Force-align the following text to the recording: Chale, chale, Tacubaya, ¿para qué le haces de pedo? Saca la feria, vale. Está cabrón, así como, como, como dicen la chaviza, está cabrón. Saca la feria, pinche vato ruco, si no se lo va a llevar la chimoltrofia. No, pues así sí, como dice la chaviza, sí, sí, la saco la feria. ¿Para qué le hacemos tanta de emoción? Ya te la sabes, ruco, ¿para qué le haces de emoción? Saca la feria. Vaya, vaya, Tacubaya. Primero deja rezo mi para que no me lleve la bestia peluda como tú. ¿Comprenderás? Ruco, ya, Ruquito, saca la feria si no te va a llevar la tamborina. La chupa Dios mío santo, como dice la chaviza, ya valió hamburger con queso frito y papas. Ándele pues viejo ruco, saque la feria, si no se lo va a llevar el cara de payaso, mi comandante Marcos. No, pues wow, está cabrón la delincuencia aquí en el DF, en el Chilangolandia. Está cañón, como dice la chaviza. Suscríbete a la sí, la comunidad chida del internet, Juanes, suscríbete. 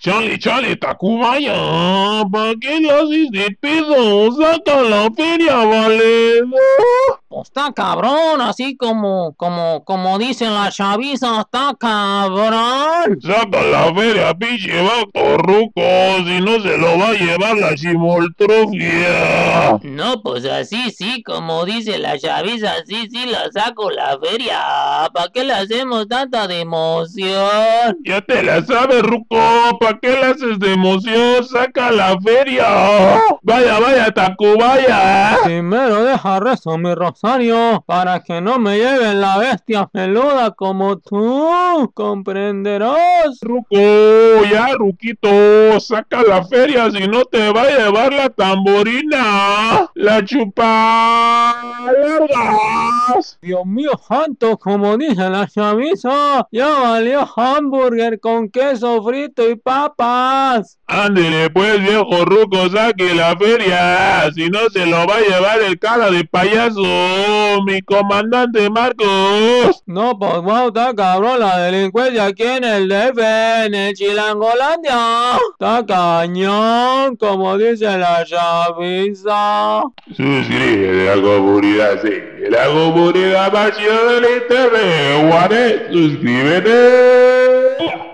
Chale, 0.00 0.38
chale, 0.38 0.76
Tacubaya, 0.76 2.22
¿para 2.30 2.54
qué 2.60 2.78
le 2.78 2.88
haces 2.88 3.30
de 3.32 3.50
pedo? 3.60 4.30
Saca 4.30 4.82
la 4.82 5.10
feria, 5.10 5.56
vale. 5.56 6.44
Está 7.42 7.72
cabrón, 7.72 8.40
así 8.40 8.76
como, 8.76 9.34
como, 9.36 9.84
como 9.84 10.18
dicen 10.18 10.54
la 10.54 10.70
chaviza, 10.70 11.40
está 11.40 11.74
cabrón. 11.78 13.18
Saca 13.20 13.62
la 13.62 13.94
feria, 13.94 14.34
pinche 14.34 14.80
vato 14.82 15.38
ruco, 15.38 15.82
si 16.26 16.40
no 16.40 16.60
se 16.60 16.76
lo 16.78 16.98
va 16.98 17.08
a 17.08 17.12
llevar 17.12 17.56
la 17.56 17.74
chimoltrofia. 17.74 19.78
No, 19.82 20.22
pues 20.22 20.44
así 20.44 20.90
sí, 20.90 21.22
como 21.22 21.64
dice 21.64 21.98
la 21.98 22.18
chaviza, 22.18 22.72
sí, 22.86 23.08
sí, 23.10 23.26
la 23.26 23.50
saco 23.52 23.90
la 23.90 24.18
feria. 24.18 24.58
¿Para 25.12 25.28
qué 25.32 25.44
le 25.44 25.54
hacemos 25.54 26.08
tanta 26.08 26.46
de 26.46 26.60
emoción? 26.60 27.98
Ya 28.04 28.20
te 28.20 28.42
la 28.42 28.64
sabes, 28.64 29.02
ruco, 29.02 29.38
¿para 29.80 29.98
qué 30.00 30.10
le 30.10 30.24
haces 30.24 30.58
de 30.58 30.72
emoción? 30.72 31.44
Saca 31.44 31.90
la 31.90 32.18
feria. 32.20 32.66
Vaya, 33.42 33.78
vaya, 33.78 34.10
Tacubaya. 34.12 35.38
Primero 35.44 36.04
deja 36.04 36.40
rezo 36.40 36.76
mi 36.78 36.94
para 37.84 38.20
que 38.22 38.40
no 38.40 38.58
me 38.58 38.78
lleve 38.78 39.12
la 39.12 39.36
bestia 39.36 39.86
peluda 39.86 40.52
como 40.52 40.98
tú. 40.98 41.90
¿Comprenderás? 41.92 43.38
Ruco, 43.42 43.76
ya, 44.50 44.72
Ruquito, 44.74 45.78
saca 45.78 46.22
la 46.22 46.42
feria 46.44 46.90
si 46.90 47.06
no 47.06 47.24
te 47.26 47.52
va 47.52 47.62
a 47.62 47.70
llevar 47.70 48.14
la 48.14 48.30
tamborina. 48.30 49.90
La 49.94 50.24
chupa 50.24 51.77
Dios 53.40 53.66
mío 53.66 53.92
santo, 54.06 54.58
como 54.58 54.96
dice 54.96 55.28
la 55.30 55.46
chaviza, 55.46 56.46
ya 56.52 56.68
valió 56.80 57.28
hamburger 57.36 58.20
con 58.20 58.48
queso 58.50 59.02
frito 59.02 59.48
y 59.48 59.56
papas. 59.56 60.78
Ándele 60.86 61.50
pues 61.50 61.80
viejo 61.80 62.24
ruco, 62.24 62.68
saque 62.70 63.14
la 63.14 63.36
feria, 63.36 64.30
si 64.34 64.48
no 64.48 64.60
se 64.70 64.86
lo 64.86 65.06
va 65.06 65.16
a 65.16 65.20
llevar 65.20 65.60
el 65.60 65.78
cara 65.78 66.10
de 66.10 66.24
payaso, 66.24 66.82
mi 67.66 67.80
comandante 67.82 68.68
Marcos. 68.70 69.82
No, 69.86 70.18
pues 70.18 70.40
wow, 70.42 70.68
está 70.68 70.94
cabrón 70.94 71.40
la 71.40 71.58
delincuencia 71.58 72.26
aquí 72.26 72.42
en 72.42 72.64
el 72.64 72.88
DF, 72.88 73.18
en 73.66 73.74
el 73.74 73.94
Chilangolandia. 73.94 75.38
Está 75.52 75.84
cañón, 75.86 77.16
como 77.16 77.56
dice 77.58 77.98
la 77.98 78.24
chaviza. 78.24 79.82
Suscríbete 80.08 81.10
a 81.10 81.16
la 81.16 81.38
sí, 82.02 82.22
la 82.50 82.66
comunidad 82.66 83.72
chida 83.76 84.12
del 84.12 84.24
internet, 84.42 85.30
Juanes, 85.30 85.82
suscríbete. 85.92 87.98